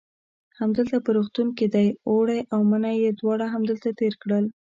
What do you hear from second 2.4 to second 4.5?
او منی یې دواړه همدلته تېر کړل.